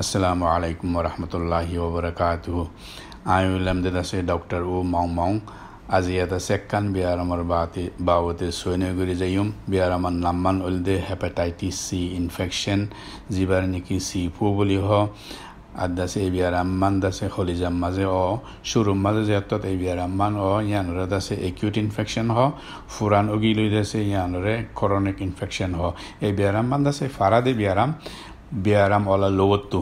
[0.00, 0.06] Wa
[2.00, 2.70] barakatuh.
[3.26, 4.64] I will am the say Dr.
[4.64, 5.40] O Mong Mong.
[5.90, 12.80] আজি এটা চেকান বিয়ারামার বাতে বাবতে সৈন্যগুড়ি যাইম বিয়ারামার নাম্মান উলদে হেপাটাইটিস সি ইনফেকশন
[13.34, 14.88] যিবার নেকি সি ফু বুলি হ
[15.76, 18.24] আদাসে এই বিয়ারাম্মান দাসে হলিজাম মাঝে অ
[18.70, 22.38] শুরুম মাঝে যেতত এই বিয়ারাম্মান অ ইয়ানরে দাসে একিউট ইনফেকশন হ
[22.92, 25.80] ফুরান অগি লই দাসে ইয়ানরে করনিক ইনফেকশন হ
[26.26, 27.90] এই বিয়ারাম্মান দাসে ফারাদে বিয়ারাম
[28.64, 29.80] বিয়ারাম অলা লোবত্তু।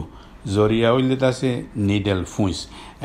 [0.55, 1.49] জরিয়া উইলে আছে
[1.89, 2.57] নিডেল ফুঁস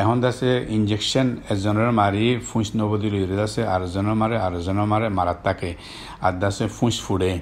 [0.02, 5.70] এখন আছে ইঞ্জেকশন এজনের মারি ফুঁস নবদি লইরে আছে আরেকজনের মারে আরেকজনের মারে মারাত থাকে
[6.26, 7.32] আর দাসে ফুঁস ফুড়ে।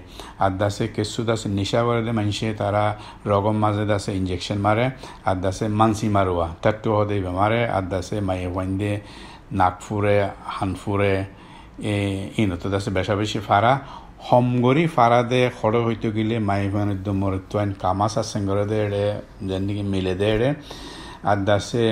[0.44, 2.84] আর দাসে কেসু দাসে নিশা করে মানুষে তারা
[3.30, 4.84] রগম মাঝে দাসে ইঞ্জেকশন মারে।
[5.28, 8.92] আর দাসে মানসি মারুয়া। তাত্তু হদে মারে। আর দাসে মাইয়ে ওয়াইন্দে
[9.58, 10.16] নাক ফুরে
[10.56, 11.14] হান ফুরে
[12.42, 13.72] ইনতো দাসে বেশা বেশি ফারা।
[14.28, 19.04] হমগরি ফারাদে খড় হইতে গেলে মাই ভানুদ্দ মরত্বাইন কামাসা সেঙ্গরে দেড়ে
[19.48, 20.48] যেদিকে মিলে দেড়ে।
[21.30, 21.84] আর দাসে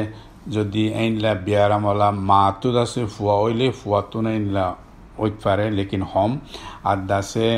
[0.56, 4.64] যদি আইনলা বিয়ারামলা মাতো দাসে ফুয়া হইলে ফুয়াতো না আইনলা
[5.22, 6.32] ওইত পারে, লেকিন হম।
[6.90, 7.48] আর দাসে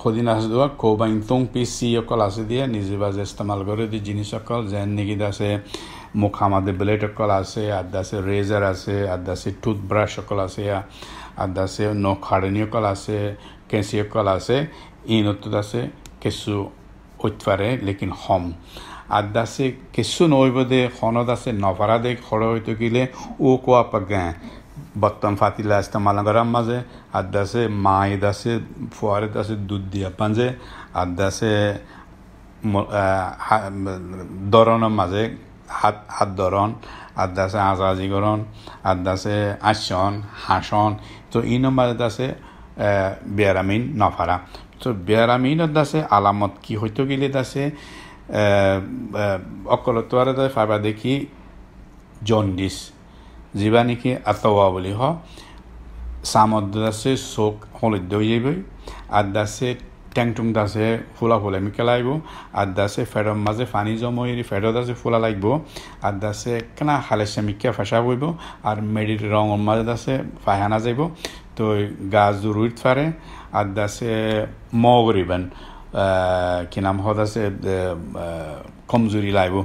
[0.00, 4.30] সদিন আছে দেওয়া কৌবাইন তং পিসি অকল আছে দিয়ে নিজে বাজে ইস্তেমাল করে দিয়ে জিনিস
[4.38, 5.50] অকল যেন নাকি দাসে
[6.20, 10.62] মুখ আমাদের ব্লেড অকল আছে, আর দাসে রেজার আছে, আর দাসে টুথব্রাশ অকল আছে
[11.42, 13.18] আদাসে ন খাড়নি অকল আছে
[13.70, 14.56] কেঁচি অকল আছে
[15.10, 15.80] ইনত আছে
[16.22, 16.54] কেঁচু
[17.20, 18.44] ঐতফারে লেকিন হম
[19.12, 23.02] আদাসে কেঁচু নইব দে খনত আছে নভারা দে খড় হইতে গিলে
[23.40, 24.24] ও কোয়া পাগে
[25.02, 26.78] বর্তন ফাতিলা ইস্তেমাল করার মাঝে
[27.20, 28.52] আদাসে মাই দাসে
[28.94, 30.48] ফুয়ারে দাসে দুধ দিয়া পাঞ্জে
[31.02, 31.54] আদাসে
[34.52, 35.22] দরনের মাঝে
[35.78, 36.70] হাত হাত ধরন
[37.24, 38.38] আদাসে আজাজিকরণ
[38.92, 39.36] আদাসে
[39.70, 40.12] আসন,
[40.46, 40.90] হাসন।
[41.32, 42.26] তো এই নম্বরে আছে
[43.36, 44.36] বেয়ারামিন, নফারা।
[44.80, 47.62] তো বেয়ারামিনত আছে, আলামত কি হইতে গেলে আছে
[49.74, 51.14] অকলতোয়ারে ফাইবা দেখি,
[52.28, 52.76] জন্ডিস।
[53.58, 55.00] যিবা নেকি আতৱা বুলি হ।
[56.32, 58.58] চামত আছে চোক হলদ্য হৈ যাবই
[59.16, 59.70] আর দাসে
[60.14, 62.08] ট্যাংটুং দাসে ফুলা ফুলে মিকে লাগব
[62.60, 65.44] আর দাসে ফেডর মাঝে পানি জমই ফেডর দাসে ফুলা লাগব।
[66.06, 68.24] আর দাসে কেনা হালেসে মিকে ফেসা বইব?
[68.68, 71.00] আর মেডির রঙের মাঝে দাসে ফাহানা যাইব।
[71.56, 71.64] তো
[72.14, 73.06] গাছ জরুরিত ফারে।
[73.58, 74.12] আর দাসে
[74.82, 75.42] ম করিবেন
[76.70, 77.42] কি নাম আছে
[78.90, 79.56] কমজুরি লাগব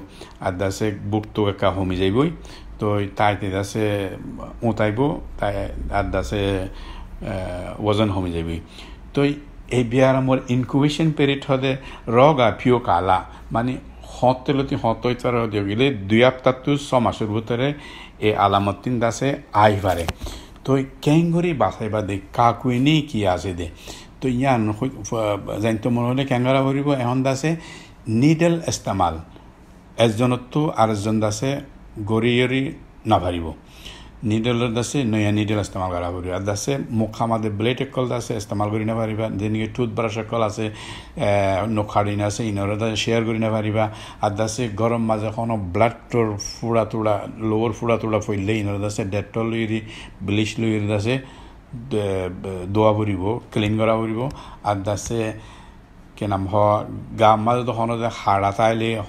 [0.45, 2.29] আর দাসে বুকটো একা হমি যাইবই।
[2.79, 2.87] তো
[3.19, 3.85] তাইতে দাসে
[4.69, 4.99] উঁতাইব,
[5.39, 5.53] তাই
[5.99, 6.43] আর দাসে
[7.87, 8.57] ওজন হমি যাবি
[9.13, 9.21] তো
[9.77, 11.71] এই বিয়ারামৰ ইনকুবেশ্যন পিৰিয়ড হদে
[12.17, 13.17] ৰগ আ ফিঅ' কালা।
[13.55, 13.73] মানে
[14.15, 15.35] সতেলতি সতৈতাৰ
[15.69, 17.67] দিলে দুই সপ্তাহটো ছমাসৰ ভিতৰে
[18.27, 19.29] এই আলামতিন দাসে
[19.63, 20.03] আহি পাৰে।
[20.65, 20.71] তো
[21.05, 23.67] কেংগুৰি বাচাইবা দে কাকুৱে নি কি আছে দে।
[24.19, 24.61] তো ইয়ান
[25.63, 27.49] জানিত মনে হ'লে কেংগৰা কৰিব এখন দাসে
[28.21, 29.15] নিডেল ইস্তেমাল
[30.05, 31.49] এজনতো আৰু এজন দাসে
[32.11, 32.31] গৰি
[34.23, 38.67] নিডেলৰ দাসে নয়া নিডেল ইস্তেমাল করা পারিব আর দাসে মুখ আমাদের ব্লেড একল দাসে ইস্তেমাল
[38.73, 40.65] করি না পারিবা যেদিকে টুথব্রাশ একল আছে
[41.77, 43.83] নখাড়িন আছে ইনর দাসে শেয়ার করি না পারিবা
[44.21, 47.15] আর দাসে গরম মাঝে কোনো ব্লাডটোর ফুড়া তুড়া
[47.49, 49.79] লোয়ার ফুড়া তুড়া ফইলে ইনর দাসে ডেটল লইরি
[50.25, 51.15] ব্লিচ লইরি দাসে
[52.75, 54.19] দোয়া পরিব ক্লিন করা পরিব
[54.63, 55.21] আর দাসে
[56.17, 56.53] কে নাম হ,
[57.19, 58.51] গা মাজ তো হনদ হাড়া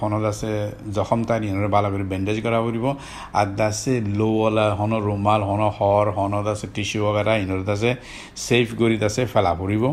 [0.01, 0.51] হনদ আছে
[0.93, 2.85] জখম তাই নিহনের বালা করে বেন্ডেজ করা পড়ব
[3.33, 7.91] আর দাসে লোওয়ালা হন রুমাল হন হর হনদ আছে টিস্যু বগেরা ইনর দাসে
[8.35, 9.83] সেফ করি দাসে ফেলা পড়ব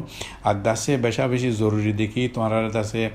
[0.45, 3.11] আর দাসে বেশা বেশি জরুরি দেখি তোমার দাসে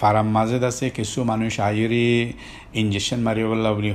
[0.00, 2.32] ফার্ম মাঝে আছে কিছু মানুষ আইরি
[2.74, 3.92] ইঞ্জেকশন মারি বললা বলি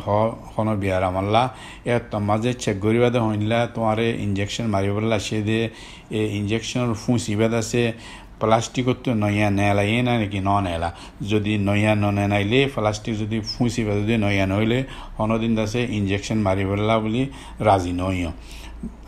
[0.56, 1.44] হন বিয়ার আমাল্লা।
[1.86, 5.70] এ মাঝে চেক করি বাদে হইলা তোমার ইঞ্জেকশন মারি বললা সে দিয়ে
[6.12, 7.94] এ ইঞ্জেকশন ফুঁসি বাদ আছে
[8.40, 10.90] প্লাষ্টিকতো নয়া নেলা এ না নাকি ন নেলা
[11.32, 14.80] যদি নয়া ননেনাইলে প্লাষ্টিক যদি ফুঁচিবা যদি নয়া নহ'লে
[15.18, 17.24] হনদিন দাসে ইঞ্জেকশ্যন মাৰিবলা বুলি
[17.68, 18.26] ৰাজি নয়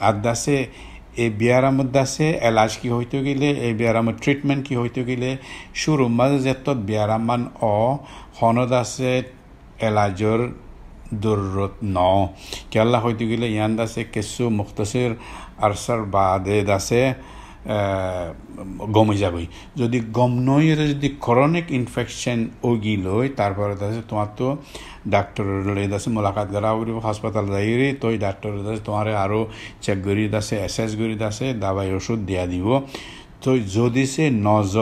[0.08, 0.58] আর দাসে
[1.18, 5.30] এই বিয়ারামত দাসে এলাজ কি হইতে গেলে এই বিয়ারামত ট্রিটমেন্ট কি হইতে গেলে
[5.74, 7.78] শুরু মাঝে যেতত বিয়ারামান অ
[8.40, 9.12] হনদ আছে
[9.88, 10.40] এলাজর
[11.16, 11.98] দরুরত ন
[12.72, 15.12] কেলা হইতে গেলে ইয়ান দাসে কিছু মুখতসির
[15.62, 17.04] আরসার বাদে দাসে
[18.96, 19.46] গমে যাবই।
[19.82, 22.40] যদি গম নই যদি করনিক ইনফেকশন
[22.70, 24.48] ওগি লই তারপরে আছে তোমার তো
[25.78, 29.42] লই আছে, মোলাকাত করা উড়িব হাসপাতাল যাইরে তো ডাক্তার আছে তোমার আরও
[29.86, 32.68] চেক করি আছে এসেস করি আছে, দাবাই ওষুধ দিয়া দিব।
[33.44, 34.76] তো যদি সে নজ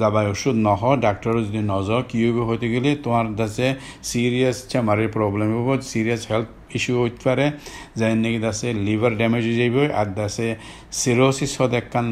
[0.00, 2.18] যাবাই ওষুধ নহ ডাক্তার যদি নজ, কি
[2.48, 3.66] হইতে গেলে তোমার কাছে
[4.10, 6.48] সিরিয়াস চেমারের প্রবলেম হব সিরিয়াস হেলথ
[8.86, 10.48] লিভার ড্যামেজ হয়ে যাইব, আর দাসে
[11.00, 12.06] সিরোসিস হদ একখান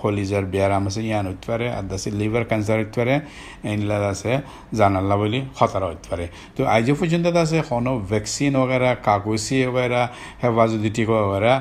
[0.00, 3.14] হলিজার ব্যায়াম আছে, ইয়ান হইতে পারে, আর দাসে লিভার ক্যান্সার হইতে পারে
[3.70, 4.32] এইগুলা দাসে
[4.78, 6.26] জানাল্লা বলি খতরা হইতে পারে।
[6.56, 10.02] তো আইজ পর্যন্ত দাসে কোনো ভ্যাকসিন ওগেরা কাগজি ওগেরা
[10.42, 11.54] হেফাজতি টিকা ওগেরা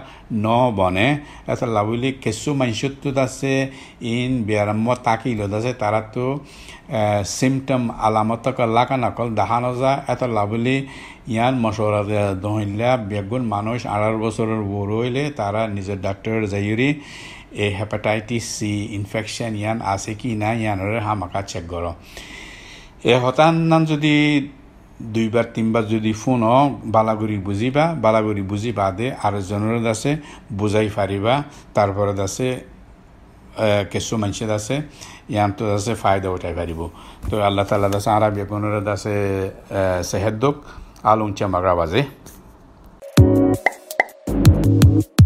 [0.46, 0.48] ন
[0.78, 1.08] বনে
[1.52, 3.54] এটা লাভলি কিছু মানুষতো আছে
[4.14, 6.26] ইন ব্যায়াম তাকিল আছে তারা তো
[7.38, 9.28] সিমটম আলামতক লাকা নকল
[9.82, 10.78] যায় এত লাভলি
[11.34, 12.02] ইয়ান মশওরা
[12.46, 16.90] দহিলা বেগুন মানুষ আড়াই বছরের বড় হইলে তারা নিজের ডাক্তারের যাইরি
[17.64, 21.92] এই হেপাটাইটিস সি ইনফেকশন ইয়ান আছে কি না ইয়ানের হামাকা চেক করো।
[23.12, 23.54] এ হতান
[23.92, 24.16] যদি
[25.16, 26.42] দুইবার, তিনবার যদি ফোন
[26.96, 30.12] বালাগুড়ি বুঝিবা বালাগুড়ি বুঝি বাদে আরেকজনের আছে
[30.60, 31.34] বুঝাই পারিবা,
[31.76, 32.48] তারপরে আছে
[33.92, 34.76] কিছু মানুষের আছে
[35.34, 36.82] ইয়ানতো আছে ফায়দা উঠাই পারিব।
[37.30, 39.14] তো আল্লাহ তাল্লাহ আছে আরবি বেগুনের আছে
[40.10, 40.58] সেহেদ দোক।
[41.08, 42.02] အားလုံးကျန်းမာကြပါစေ။